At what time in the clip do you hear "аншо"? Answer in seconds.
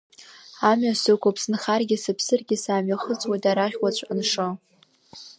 4.11-4.47